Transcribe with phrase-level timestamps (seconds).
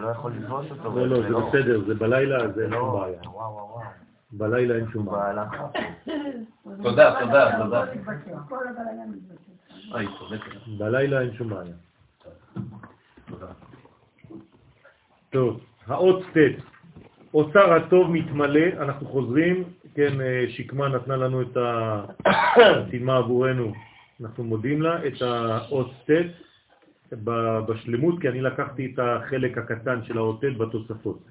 [0.00, 0.96] לא יכול לפגוש אותו.
[0.96, 3.20] לא, לא, זה בסדר, זה בלילה, זה אין שום לא, בעיה.
[4.32, 5.44] בלילה אין שום בעיה.
[6.82, 7.84] תודה, תודה, תודה.
[10.78, 11.74] בלילה אין שום בעיה.
[15.30, 16.62] טוב, האות ט',
[17.34, 19.64] אוצר הטוב מתמלא, אנחנו חוזרים,
[19.94, 21.56] כן, אה, שקמה נתנה לנו את
[22.26, 23.72] הסימה עבורנו,
[24.20, 26.10] אנחנו מודים לה, את האות ט'
[27.12, 31.28] בשלמות, כי אני לקחתי את החלק הקטן של האות ט' בתוספות.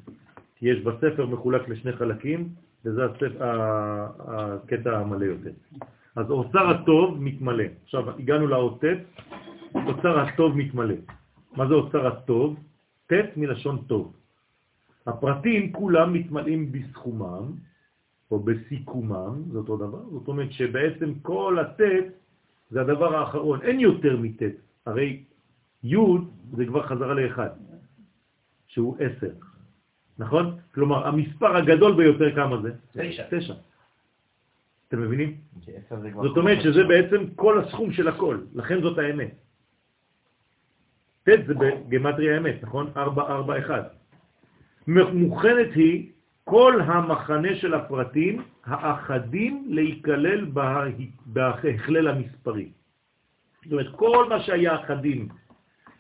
[0.62, 2.50] יש בספר מחולק לשני חלקים,
[2.86, 3.32] וזה הספר,
[4.20, 5.52] הקטע המלא יותר.
[6.16, 7.64] אז אוצר הטוב מתמלא.
[7.84, 8.86] עכשיו, הגענו לאות ט',
[9.76, 10.96] אוצר הטוב מתמלא.
[11.56, 12.60] מה זה אוצר הטוב?
[13.08, 14.14] ט' מלשון טוב.
[15.08, 17.44] הפרטים כולם מתמלאים בסכומם,
[18.32, 20.02] או בסיכומם, זה אותו דבר.
[20.12, 21.82] זאת אומרת שבעצם כל הט'
[22.70, 24.42] זה הדבר האחרון, אין יותר מט'.
[24.86, 25.24] הרי
[25.84, 25.96] י'
[26.58, 27.50] זה כבר חזרה לאחד,
[28.68, 29.32] שהוא עשר.
[30.18, 30.58] נכון?
[30.74, 32.72] כלומר, המספר הגדול ביותר כמה זה?
[32.92, 33.24] תשע.
[33.30, 33.54] תשע.
[34.88, 35.38] אתם מבינים?
[36.28, 39.32] זאת אומרת שזה בעצם כל הסכום של הכל, לכן זאת האמת.
[41.24, 42.92] ט' זה בגמטריה האמת, נכון?
[42.98, 43.94] 4, 4, 1.
[45.14, 46.12] מוכנת היא
[46.44, 50.86] כל המחנה של הפרטים האחדים להיכלל בה-
[51.26, 52.70] בהכלל המספרי.
[53.64, 55.28] זאת אומרת, כל מה שהיה אחדים,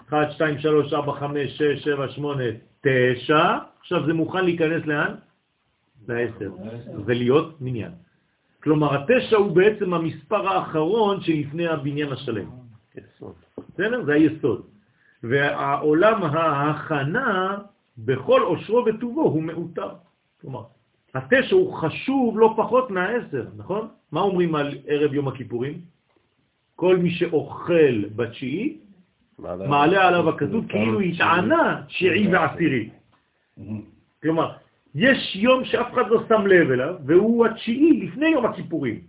[0.10, 2.44] 1, 2, 3, 4, 5, 6, 7, 8,
[2.82, 5.16] 9, עכשיו זה מוכן להיכנס לאן?
[6.08, 6.52] לעשר,
[7.06, 7.92] ולהיות מניין.
[8.64, 12.50] כלומר, התשע הוא בעצם המספר האחרון שלפני הבניין השלם.
[13.74, 14.04] בסדר?
[14.06, 14.62] זה היסוד.
[15.24, 17.58] והעולם ההכנה,
[17.98, 19.90] בכל אושרו וטובו, הוא מאותר.
[20.42, 20.64] כלומר,
[21.16, 23.88] התשע הוא חשוב לא פחות מהעשר, נכון?
[24.12, 25.82] מה אומרים על ערב יום הכיפורים?
[26.76, 28.78] כל מי שאוכל בתשיעי,
[29.68, 32.90] מעלה עליו הכתוב כאילו התענה תשיעי ועשירי.
[34.22, 34.52] כלומר,
[34.96, 39.00] יש יום שאף אחד לא שם לב אליו, והוא התשיעי לפני יום הכיפורים.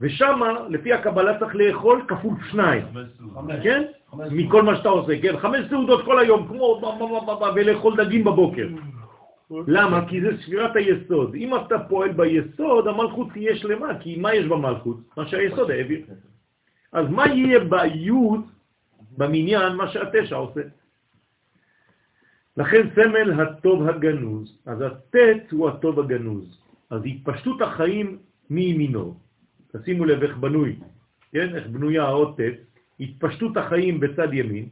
[0.00, 2.84] ושם, לפי הקבלה צריך לאכול כפול שניים,
[3.62, 3.82] כן?
[4.30, 5.38] מכל מה שאתה עושה, כן?
[5.38, 6.80] חמש סעודות כל היום, כמו
[7.54, 8.68] ולאכול דגים בבוקר.
[9.66, 10.08] למה?
[10.08, 11.34] כי זה ספירת היסוד.
[11.34, 14.96] אם אתה פועל ביסוד, המלכות תהיה שלמה, כי מה יש במלכות?
[15.16, 16.00] מה שהיסוד העביר.
[16.92, 18.40] אז מה יהיה ביוד,
[19.16, 20.60] במניין, מה שהתשע עושה?
[22.56, 26.60] לכן סמל הטוב הגנוז, אז הטט הוא הטוב הגנוז.
[26.90, 28.18] אז התפשטות החיים
[28.50, 29.18] מימינו,
[29.72, 30.76] תשימו לב איך בנוי,
[31.32, 31.56] כן?
[31.56, 32.58] איך בנויה האות טט,
[33.00, 34.68] התפשטות החיים בצד ימין,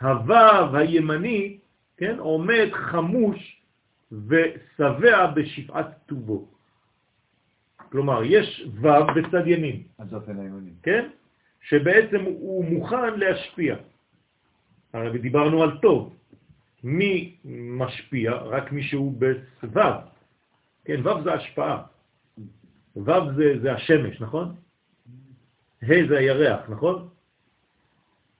[0.00, 1.58] הוו הימני,
[1.96, 2.18] כן?
[2.18, 3.62] עומד חמוש
[4.12, 6.48] ושבע בשפעת טובו.
[7.92, 10.70] כלומר, יש וו בצד ימין, הצופן הימני.
[10.82, 11.08] כן?
[11.60, 13.76] שבעצם הוא מוכן להשפיע.
[14.92, 16.16] הרי דיברנו על טוב.
[16.84, 18.32] מי משפיע?
[18.32, 19.94] רק מי שהוא בסבב.
[20.84, 21.82] כן, וו זה השפעה.
[22.96, 24.54] וו זה, זה השמש, נכון?
[25.82, 27.08] ה' זה הירח, נכון?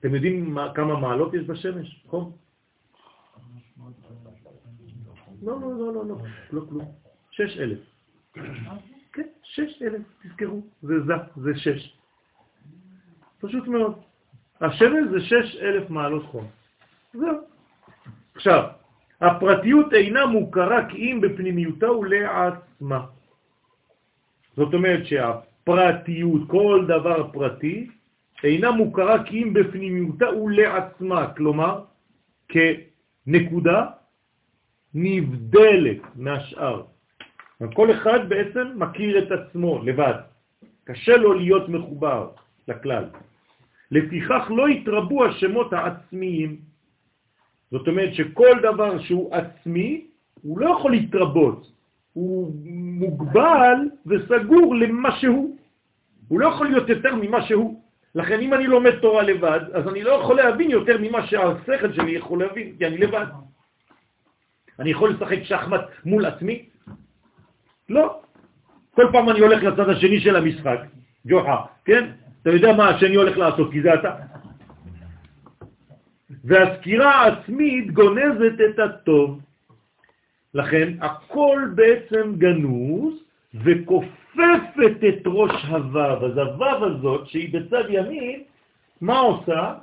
[0.00, 2.33] אתם יודעים מה, כמה מעלות יש בשמש, נכון?
[5.43, 6.17] לא, לא, לא, לא, לא,
[6.50, 6.93] לא כלום.
[7.31, 7.79] שש אלף.
[9.12, 11.98] כן, שש אלף, תזכרו, זה זה, זה שש.
[13.41, 13.94] פשוט מאוד.
[14.60, 16.47] השמש זה שש אלף מעלות חום.
[17.15, 17.38] זהו.
[18.34, 18.62] עכשיו,
[19.21, 23.06] הפרטיות אינה מוכרה כי אם בפנימיותה ולעצמה.
[24.56, 27.88] זאת אומרת שהפרטיות, כל דבר פרטי,
[28.44, 31.84] אינה מוכרה כי אם בפנימיותה ולעצמה, כלומר,
[32.49, 33.87] כנקודה
[34.94, 36.82] נבדלת מהשאר.
[37.75, 40.15] כל אחד בעצם מכיר את עצמו לבד.
[40.84, 42.31] קשה לו להיות מחובר
[42.69, 43.05] לכלל.
[43.91, 46.56] לפיכך לא יתרבו השמות העצמיים.
[47.71, 50.06] זאת אומרת שכל דבר שהוא עצמי,
[50.43, 51.73] הוא לא יכול להתרבות.
[52.12, 52.53] הוא
[53.01, 55.56] מוגבל וסגור למה שהוא.
[56.29, 57.83] הוא לא יכול להיות יותר ממה שהוא.
[58.15, 62.11] לכן אם אני לומד תורה לבד, אז אני לא יכול להבין יותר ממה שהשכל שלי
[62.11, 63.26] יכול להבין, כי אני לבד.
[64.79, 66.69] אני יכול לשחק שחמט מול עצמי?
[67.88, 68.20] לא.
[68.94, 70.79] כל פעם אני הולך לצד השני של המשחק,
[71.26, 72.11] ג'וחה, כן?
[72.43, 74.14] אתה יודע מה השני הולך לעשות, כי זה אתה.
[76.44, 79.40] והסקירה העצמית גונזת את הטוב.
[80.55, 83.14] לכן הכל בעצם גנוז
[83.55, 86.26] וכופפת את ראש הוו.
[86.26, 88.43] אז הוו הזאת, שהיא בצד ימין,
[89.00, 89.75] מה עושה?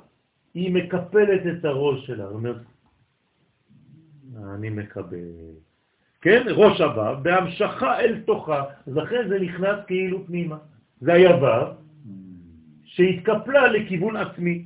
[0.54, 2.26] היא מקפלת את הראש שלה.
[2.26, 2.56] אומרת,
[4.54, 5.18] אני מקבל.
[6.20, 10.56] כן, ראש הוו, בהמשכה אל תוכה, אז אחרי זה נכנס כאילו פנימה.
[11.00, 11.85] זה היה וו,
[12.96, 14.64] שהתקפלה לכיוון עצמי.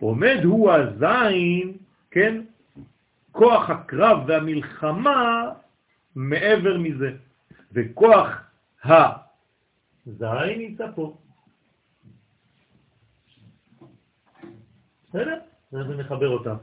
[0.00, 1.72] עומד הוא הזין
[2.10, 2.42] כן?
[3.32, 5.52] כוח הקרב והמלחמה
[6.16, 7.10] מעבר מזה,
[7.72, 8.28] וכוח
[8.84, 11.16] הזין נמצא פה.
[15.08, 15.38] בסדר?
[15.70, 16.56] זה מחבר אותם.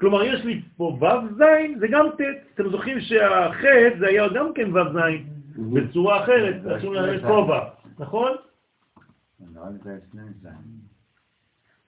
[0.00, 2.20] כלומר, יש לי פה ו' זין, זה גם ט'.
[2.54, 3.64] אתם זוכרים שהח'
[3.98, 5.26] זה היה גם כן ו' זין,
[5.72, 7.68] בצורה אחרת, רשום להם כובע,
[7.98, 8.36] נכון?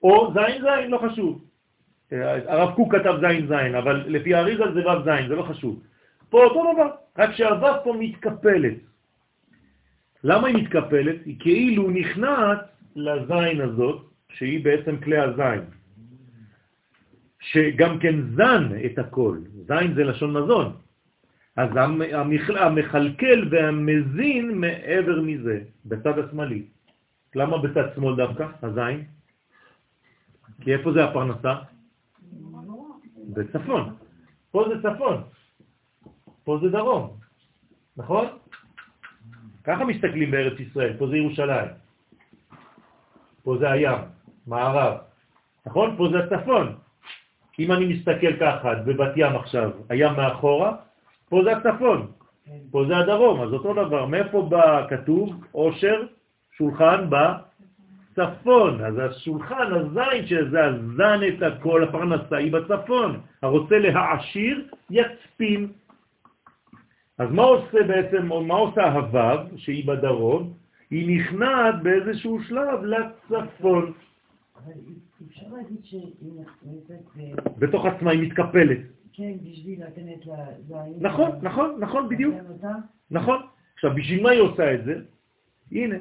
[0.03, 1.45] או זין זין, לא חשוב.
[2.47, 5.83] הרב קוק כתב זין זין, אבל לפי האריזה זה ו' זין, זה לא חשוב.
[6.29, 8.77] פה אותו דבר, רק שהו' פה מתקפלת.
[10.25, 11.17] למה היא מתקפלת?
[11.25, 12.61] היא כאילו נכנעת
[12.97, 15.65] לזין הזאת, שהיא בעצם כלי הזין,
[17.41, 19.39] שגם כן זן את הכל.
[19.67, 20.73] זין זה לשון מזון.
[21.57, 21.71] אז
[22.57, 26.63] המחלקל והמזין מעבר מזה, בצד השמאלי.
[27.35, 29.05] למה בצד שמאל דווקא, הזין?
[30.61, 31.55] כי איפה זה הפרנסה?
[33.29, 33.95] בצפון.
[34.55, 35.23] פה זה צפון,
[36.45, 37.17] פה זה דרום,
[37.97, 38.27] נכון?
[39.65, 41.69] ככה מסתכלים בארץ ישראל, פה זה ירושלים,
[43.43, 43.99] פה זה הים,
[44.47, 44.99] מערב,
[45.67, 45.97] נכון?
[45.97, 46.77] פה זה הצפון.
[47.59, 50.77] אם אני מסתכל ככה בבת ים עכשיו, הים מאחורה,
[51.29, 52.13] פה זה הצפון,
[52.71, 54.07] פה זה הדרום, אז אותו דבר.
[54.07, 55.45] מאיפה בא כתוב?
[55.53, 56.07] עושר,
[56.57, 58.85] שולחן בצפון.
[58.85, 63.21] אז השולחן, הזין שזה הזן את הכל, הפרנסה היא בצפון.
[63.43, 65.73] הרוצה להעשיר, יצפין.
[67.19, 70.53] אז מה עושה בעצם, או מה עושה הוו, שהיא בדרום?
[70.91, 72.81] היא נכנעת באיזשהו שלב
[73.31, 73.93] לצפון.
[75.29, 76.13] אפשר להגיד שהיא
[76.63, 77.01] נמצאת...
[77.59, 78.79] בתוך עצמה היא מתקפלת.
[79.13, 80.85] כן, בשביל לתת לה...
[81.01, 82.35] נכון, נכון, נכון, בדיוק.
[83.11, 83.43] נכון.
[83.75, 84.95] עכשיו, בשביל מה היא עושה את זה?
[85.73, 85.97] הנה,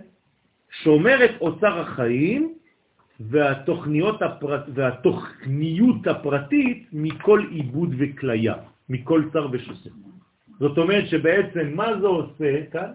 [0.82, 2.54] שומרת אוצר החיים
[3.20, 8.56] והתוכניות הפרט, והתוכניות הפרטית מכל עיבוד וכליה,
[8.90, 9.90] מכל צר ושוסר.
[10.60, 12.92] זאת אומרת שבעצם מה זה עושה כאן?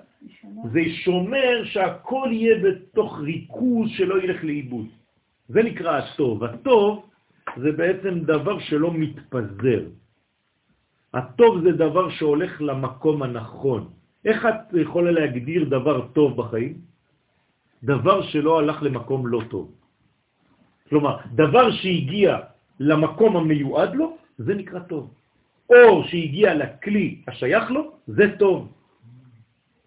[0.73, 4.87] זה שומר שהכל יהיה בתוך ריכוז שלא ילך לאיבוד.
[5.49, 6.45] זה נקרא הטוב.
[6.45, 7.07] הטוב
[7.57, 9.83] זה בעצם דבר שלא מתפזר.
[11.15, 13.89] הטוב זה דבר שהולך למקום הנכון.
[14.25, 16.75] איך את יכולה להגדיר דבר טוב בחיים?
[17.83, 19.73] דבר שלא הלך למקום לא טוב.
[20.89, 22.39] כלומר, דבר שהגיע
[22.81, 25.11] למקום המיועד לו, זה נקרא טוב.
[25.71, 28.73] או שהגיע לכלי השייך לו, זה טוב.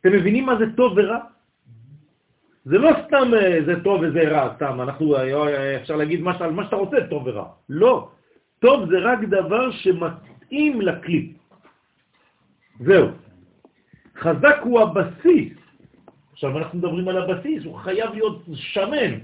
[0.02, 1.20] אתם מבינים מה זה טוב ורע?
[2.66, 6.50] זה לא סתם אה, זה טוב וזה רע, סתם, אנחנו, אה, אה, אפשר להגיד מה,
[6.52, 7.46] מה שאתה רוצה, טוב ורע.
[7.70, 8.10] לא.
[8.60, 11.34] טוב זה רק דבר שמתאים לכלי.
[12.80, 13.08] זהו.
[14.18, 15.61] חזק הוא הבסיס.
[16.42, 19.20] עכשיו אנחנו מדברים על הבסיס, הוא חייב להיות שמן.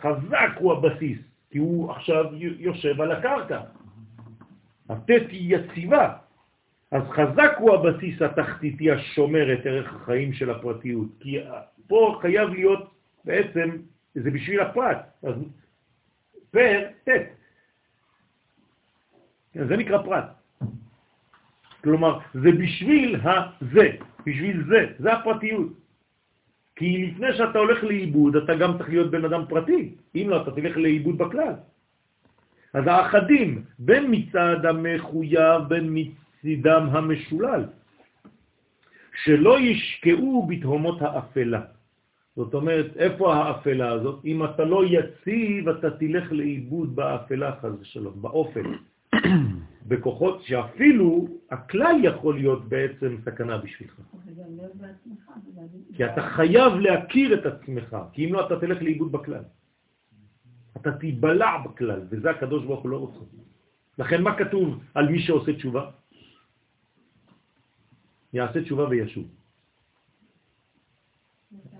[0.00, 1.18] חזק הוא הבסיס,
[1.50, 3.60] כי הוא עכשיו יושב על הקרקע.
[4.88, 6.14] הטט היא יציבה.
[6.90, 11.38] אז חזק הוא הבסיס התחתיתי השומר את ערך החיים של הפרטיות, כי
[11.86, 12.90] פה חייב להיות
[13.24, 13.76] בעצם,
[14.14, 15.34] זה בשביל הפרט, אז
[16.50, 17.28] פר טט.
[19.54, 20.24] זה נקרא פרט.
[21.84, 23.88] כלומר, זה בשביל הזה,
[24.26, 25.87] בשביל זה, זה הפרטיות.
[26.78, 29.94] כי לפני שאתה הולך לאיבוד, אתה גם צריך להיות בן אדם פרטי.
[30.14, 31.54] אם לא, אתה תלך לאיבוד בכלל.
[32.74, 37.64] אז האחדים, בין מצד המחויב, בין מצידם המשולל,
[39.24, 41.62] שלא ישקעו בתהומות האפלה.
[42.36, 44.24] זאת אומרת, איפה האפלה הזאת?
[44.24, 48.62] אם אתה לא יציב, אתה תלך לאיבוד באפלה, חז ושלום, באופן.
[49.88, 53.94] בכוחות שאפילו הכלל יכול להיות בעצם סכנה בשבילך.
[55.98, 59.44] כי אתה חייב להכיר את עצמך, כי אם לא אתה תלך לאיבוד בכלל.
[60.76, 63.18] אתה תיבלע בכלל, וזה הקדוש ברוך הוא לא רוצה.
[63.98, 65.90] לכן מה כתוב על מי שעושה תשובה?
[68.32, 69.26] יעשה תשובה וישוב.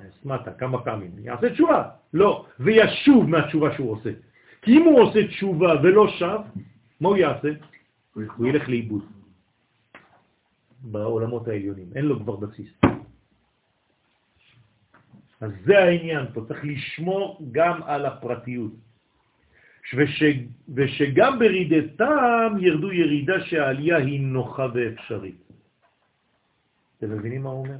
[0.02, 1.10] הסמטה, כמה פעמים.
[1.22, 2.10] יעשה תשובה.
[2.18, 4.10] לא, וישוב מהתשובה שהוא עושה.
[4.66, 6.40] כי אם הוא עושה תשובה ולא שב,
[7.00, 7.50] מה הוא יעשה?
[8.18, 9.04] הוא ילך לאיבוד
[10.90, 12.97] בעולמות העליונים, אין לו כבר בסיס.
[15.40, 18.72] אז זה העניין פה, צריך לשמור גם על הפרטיות.
[19.96, 20.22] וש,
[20.74, 25.42] ושגם ברידתם ירדו ירידה שהעלייה היא נוחה ואפשרית.
[26.98, 27.78] אתם מבינים מה הוא אומר?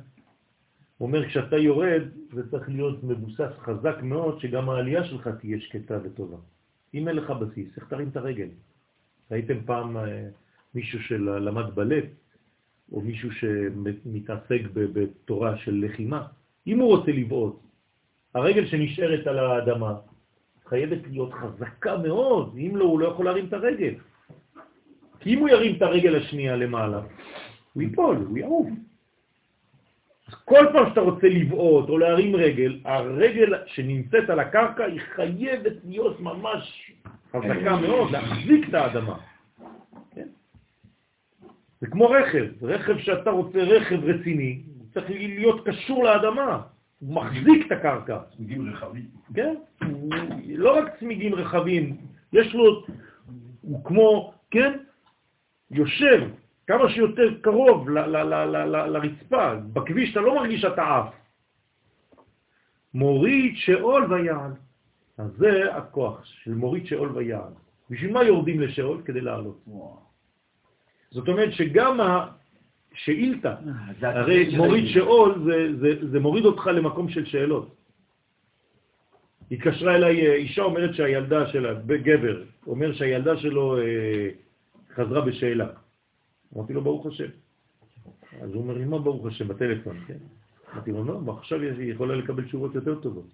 [0.99, 5.99] הוא אומר, כשאתה יורד, זה צריך להיות מבוסס חזק מאוד, שגם העלייה שלך תהיה שקטה
[6.05, 6.37] וטובה.
[6.95, 8.49] אם אין לך בסיס, איך תרים את הרגל?
[9.31, 10.29] ראיתם פעם אה,
[10.75, 12.05] מישהו שלמד בלט,
[12.93, 16.27] או מישהו שמתעסק בתורה של לחימה?
[16.69, 17.61] אם הוא רוצה לבעוט,
[18.35, 19.95] הרגל שנשארת על האדמה
[20.67, 23.95] חייבת להיות חזקה מאוד, אם לא, הוא לא יכול להרים את הרגל.
[25.21, 27.01] כי אם הוא ירים את הרגל השנייה למעלה,
[27.73, 28.69] הוא ייפול, הוא יעוף.
[30.29, 35.73] אז כל פעם שאתה רוצה לבעוט או להרים רגל, הרגל שנמצאת על הקרקע היא חייבת
[35.85, 36.93] להיות ממש
[37.33, 39.19] חזקה מאוד, להחזיק את האדמה.
[40.15, 40.29] כן?
[41.81, 44.63] זה כמו רכב, רכב שאתה רוצה רכב רציני,
[45.01, 46.63] צריך להיות קשור לאדמה,
[46.99, 48.19] הוא מחזיק את הקרקע.
[48.37, 49.07] צמיגים רחבים.
[49.35, 49.55] כן?
[50.47, 51.97] לא רק צמיגים רחבים,
[52.33, 52.83] יש לו,
[53.63, 54.79] הוא כמו, כן?
[55.71, 56.29] יושב
[56.67, 61.15] כמה שיותר קרוב ל- ל- ל- ל- ל- לרצפה, בכביש אתה לא מרגיש שאתה עף.
[62.95, 64.51] מוריד שאול ויעל.
[65.19, 67.53] אז זה הכוח של מוריד שאול ויעל.
[67.91, 69.03] בשביל מה יורדים לשאול?
[69.05, 69.65] כדי לעלות.
[71.11, 72.01] זאת אומרת שגם
[72.99, 73.55] השאילתה,
[74.03, 77.75] הרי מוריד שאול זה, זה, זה מוריד אותך למקום של שאלות.
[79.51, 84.29] התקשרה אליי אה, אישה אומרת שהילדה שלה, גבר, אומר שהילדה שלו אה,
[84.95, 85.69] חזרה בשאלה.
[86.57, 87.31] אמרתי לו, ברוך השם.
[88.41, 90.19] אז הוא אומר לי, מה ברוך השם, בטלפון, כן?
[90.75, 93.27] אמרתי לו, לא, עכשיו היא יכולה לקבל תשובות יותר טובות.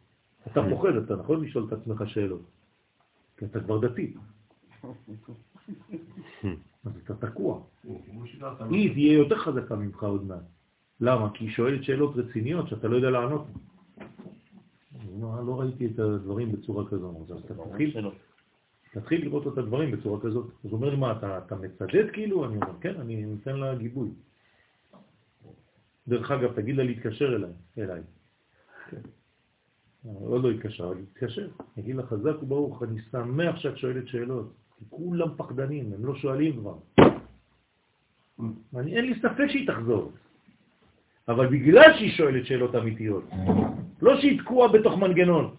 [0.53, 2.43] אתה פוחד, אתה נכון לשאול את עצמך שאלות.
[3.37, 4.15] כי אתה כבר דתי.
[6.87, 7.61] אז אתה תקוע.
[8.71, 10.43] היא תהיה יותר חזקה ממך עוד מעט.
[11.01, 11.31] למה?
[11.35, 13.47] כי היא שואלת שאלות רציניות שאתה לא יודע לענות.
[15.21, 17.27] לא, לא ראיתי את הדברים בצורה כזו.
[17.31, 18.11] אז אתה תתחיל,
[18.93, 20.47] תתחיל לראות את הדברים בצורה כזאת.
[20.47, 22.45] אז הוא אומר לי, מה, אתה, אתה מצדד כאילו?
[22.45, 24.11] אני אומר, כן, אני נותן לה גיבוי.
[26.09, 27.51] דרך אגב, תגיד לה להתקשר אליי.
[27.79, 28.03] אליי.
[28.91, 29.01] כן.
[30.05, 31.49] עוד לא התקשר, אבל התקשר.
[31.75, 34.53] תגיד לה חזק וברוך, אני שמח שאת שואלת שאלות.
[34.91, 36.77] כולם פחדנים, הם לא שואלים כבר.
[38.77, 40.13] אני, אין לי ספק שהיא תחזור.
[41.29, 43.25] אבל בגלל שהיא שואלת שאלות אמיתיות,
[44.03, 45.55] לא שהיא תקועה בתוך מנגנון.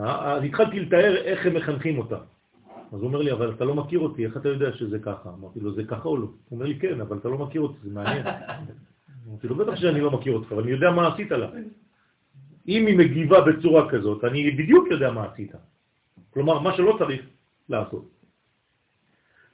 [0.00, 2.18] אז התחלתי לתאר איך הם מחנכים אותה.
[2.92, 5.30] אז הוא אומר לי, אבל אתה לא מכיר אותי, איך אתה יודע שזה ככה?
[5.38, 6.26] אמרתי לו, זה ככה או לא?
[6.26, 8.26] הוא אומר לי, כן, אבל אתה לא מכיר אותי, זה מעניין.
[9.28, 11.50] אמרתי לו, בטח שאני לא מכיר אותך, אבל אני יודע מה עשית לה.
[12.68, 15.52] אם היא מגיבה בצורה כזאת, אני בדיוק יודע מה עשית.
[16.30, 17.22] כלומר, מה שלא צריך
[17.68, 18.10] לעשות.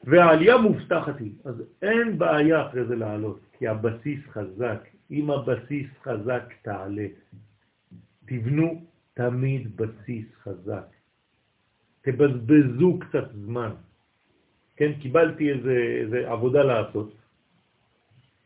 [0.05, 4.89] והעלייה מובטחת היא, אז אין בעיה אחרי זה לעלות, כי הבסיס חזק.
[5.11, 7.07] אם הבסיס חזק, תעלה.
[8.27, 10.87] תבנו תמיד בסיס חזק.
[12.03, 13.71] תבזבזו קצת זמן.
[14.77, 17.15] כן, קיבלתי איזה, איזה עבודה לעשות.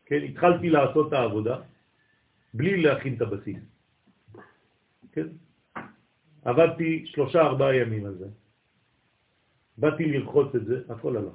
[0.05, 1.57] כן, התחלתי לעשות את העבודה
[2.53, 3.74] בלי להכין את הבסיס.
[5.15, 5.27] כן?
[6.45, 8.27] עבדתי שלושה ארבעה ימים על זה.
[9.77, 11.33] באתי לרחוץ את זה, הכל הלך.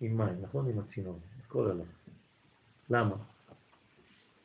[0.00, 0.68] עם מים, נכון?
[0.68, 1.88] עם הצינור, הכל הלך.
[2.90, 3.16] למה?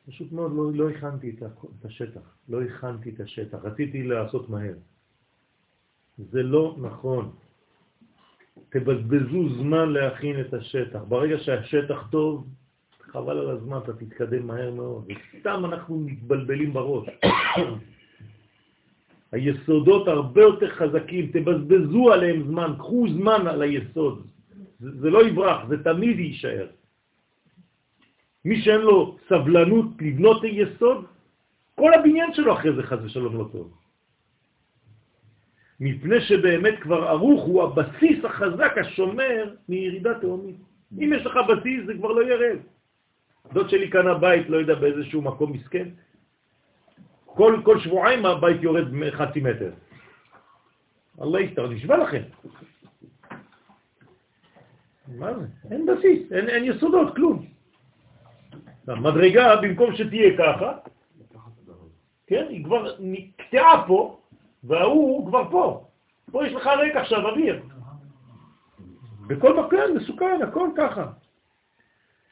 [0.08, 4.74] פשוט מאוד לא, לא הכנתי את, את השטח, לא הכנתי את השטח, רציתי לעשות מהר.
[6.18, 7.32] זה לא נכון.
[8.68, 11.00] תבזבזו זמן להכין את השטח.
[11.08, 12.46] ברגע שהשטח טוב,
[13.00, 15.04] חבל על הזמן, אתה תתקדם מהר מאוד.
[15.08, 17.08] וסתם אנחנו מתבלבלים בראש.
[19.32, 24.26] היסודות הרבה יותר חזקים, תבזבזו עליהם זמן, קחו זמן על היסוד.
[24.80, 26.66] זה, זה לא יברח, זה תמיד יישאר.
[28.44, 31.04] מי שאין לו סבלנות לבנות היסוד,
[31.74, 33.72] כל הבניין שלו אחרי זה חז ושלום לא טוב.
[35.80, 40.56] מפני שבאמת כבר ערוך הוא הבסיס החזק השומר מירידה תאומית.
[40.98, 42.58] אם יש לך בסיס זה כבר לא ירד.
[43.52, 45.88] דוד שלי קנה בית, לא יודע, באיזשהו מקום מסכן.
[47.34, 49.72] כל, כל שבועיים הבית יורד חצי מטר.
[51.22, 52.22] אללה יסתר, נשבע לכם.
[55.08, 55.46] מה זה?
[55.70, 57.46] אין בסיס, אין, אין יסודות, כלום.
[58.88, 60.72] המדרגה, במקום שתהיה ככה,
[62.26, 64.20] כן, היא כבר נקטעה פה,
[64.64, 65.86] והוא כבר פה.
[66.30, 67.62] פה יש לך ריק עכשיו אוויר.
[69.26, 71.06] בכל מקום מסוכן, הכל ככה.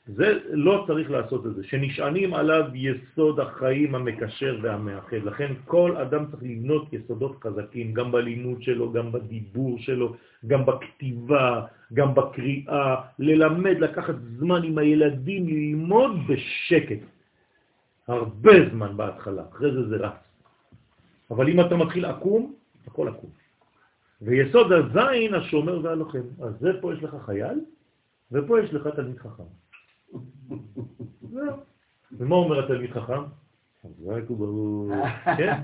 [0.08, 5.16] זה לא צריך לעשות את זה, שנשענים עליו יסוד החיים המקשר והמאחד.
[5.24, 10.14] לכן כל אדם צריך לבנות יסודות חזקים, גם בלימוד שלו, גם בדיבור שלו,
[10.46, 17.00] גם בכתיבה, גם בקריאה, ללמד, לקחת זמן עם הילדים, ללמוד בשקט.
[18.08, 20.22] הרבה זמן בהתחלה, אחרי זה זה רץ.
[21.30, 22.54] אבל אם אתה מתחיל עקום,
[22.86, 23.30] הכל עקום.
[24.22, 26.26] ויסוד הזין השומר והלוחם.
[26.42, 27.60] אז זה פה יש לך חייל,
[28.32, 29.67] ופה יש לך תלמיד חכם.
[31.30, 31.56] זהו.
[32.12, 33.22] ומה אומר התלמיד חכם?
[33.82, 34.92] חזק וברור.
[35.36, 35.60] כן?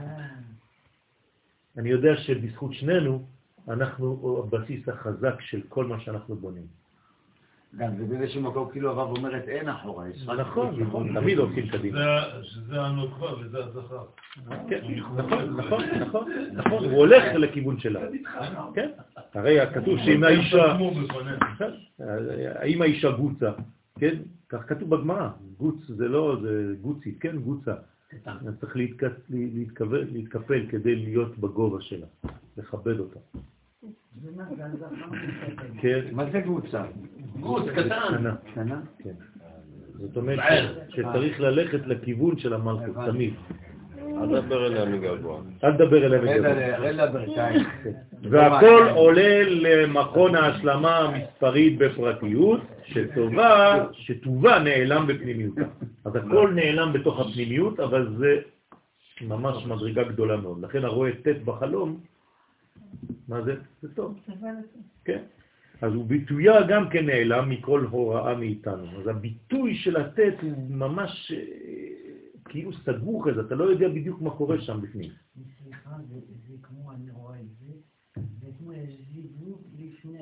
[1.78, 3.24] אני יודע שבזכות שנינו
[3.68, 6.66] אנחנו הבסיס החזק של כל מה שאנחנו בונים.
[7.76, 10.38] גם זה באיזשהו מקום כאילו הרב אומרת אין אחורה, יש רק...
[10.40, 11.98] נכון, נכון, תמיד הולכים קדימה.
[11.98, 14.04] זה- שזה הנוקבה וזה הזכר.
[14.68, 18.00] כן, נכון, נכון, נכון, נכון, הוא הולך לכיוון שלה.
[18.74, 18.90] כן,
[19.34, 21.38] הרי כתוב שאם האישה, בפנינו.
[22.54, 23.50] האם האישה גוצה,
[23.98, 24.14] כן,
[24.48, 27.74] כך כתוב בגמרא, גוץ זה לא, זה גוצית, כן, גוצה.
[28.60, 32.06] צריך להתק- להתכוון- להתקפל כדי להיות בגובה שלה,
[32.56, 33.18] לכבד אותה.
[35.80, 36.84] כן, מה זה קבוצה?
[37.40, 38.34] גוץ קטן.
[38.52, 38.80] קטנה.
[38.98, 39.14] כן.
[39.94, 40.38] זאת אומרת
[40.88, 43.34] שצריך ללכת לכיוון של המלכות, תמיד.
[44.24, 45.40] אל תדבר אליה מגעגוע.
[45.64, 46.06] אל תדבר
[46.78, 47.66] רד לברכיים.
[48.30, 55.62] והכל עולה למכון ההשלמה המספרית בפרטיות, שטובה, שטובה נעלם בפנימיותה.
[56.04, 58.40] אז הכל נעלם בתוך הפנימיות, אבל זה
[59.20, 60.62] ממש מדרגה גדולה מאוד.
[60.62, 62.00] לכן הרואה ט' בחלום,
[63.28, 63.54] מה זה?
[63.82, 64.20] זה טוב.
[65.04, 65.22] כן.
[65.82, 69.00] אז הוא ביטויה גם כן נעלם מכל הוראה מאיתנו.
[69.00, 72.03] אז הביטוי של הט' הוא ממש אה,
[72.44, 75.10] כאילו סגור כזה, אתה לא יודע בדיוק מה קורה שם בפנים.
[75.62, 77.72] סליחה, זה זה כמו, אני רואה את זה,
[78.40, 78.72] זה כמו
[79.12, 80.18] זיווג לפני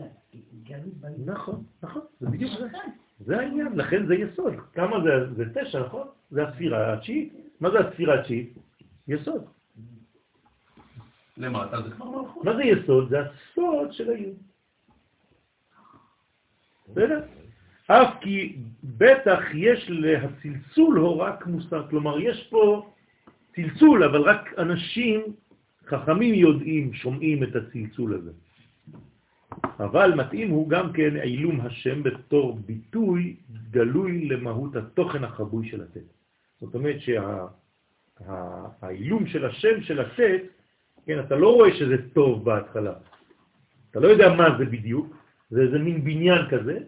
[0.62, 1.33] גלות בלילה.
[1.33, 2.69] נכון, נכון, זה בדיוק זה.
[3.21, 4.55] זה העניין, לכן זה יסוד.
[4.73, 5.35] כמה זה?
[5.35, 6.07] זה תשע, נכון?
[6.31, 7.33] זה הספירה התשיעית.
[7.61, 8.55] מה זה הספירה התשיעית?
[9.09, 9.45] יסוד.
[11.37, 12.45] למטה זה כבר מלכות.
[12.45, 13.09] מה זה יסוד?
[13.09, 14.37] זה הסוד של היוד.
[16.88, 17.25] בסדר?
[17.87, 22.91] אף כי בטח יש להצלצול הורק מוסר, כלומר יש פה
[23.55, 25.23] צלצול, אבל רק אנשים
[25.87, 28.31] חכמים יודעים, שומעים את הצלצול הזה.
[29.81, 33.37] אבל מתאים הוא גם כן עילום השם בתור ביטוי
[33.71, 36.09] גלוי למהות התוכן החבוי של הטט.
[36.61, 36.97] זאת אומרת
[38.21, 40.43] שהעילום של השם של הטט,
[41.07, 42.95] כן, אתה לא רואה שזה טוב בהתחלה.
[43.91, 45.17] אתה לא יודע מה זה בדיוק,
[45.51, 46.79] זה איזה מין בניין כזה,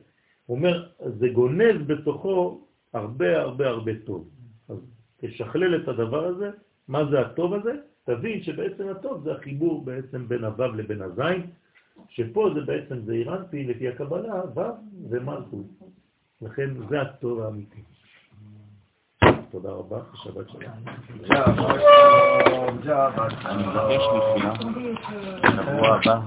[0.46, 2.60] הוא אומר, זה גונז בתוכו
[2.92, 4.28] הרבה הרבה הרבה טוב.
[4.68, 4.76] אז
[5.20, 6.50] תשכלל את הדבר הזה,
[6.88, 7.72] מה זה הטוב הזה?
[8.04, 11.46] תבין שבעצם הטוב זה החיבור בעצם בין הוו לבין הזין,
[12.08, 14.62] שפה זה בעצם זה אירנטי לפי הקבלה, וו
[15.10, 15.66] ומלכות.
[16.42, 17.82] לכן זה הטוב האמיתי.
[19.50, 20.62] תודה רבה, שבת שלום.
[23.44, 24.42] אני מבקש שלום.
[24.76, 25.42] נפילה.
[25.42, 26.20] שבוע הבא.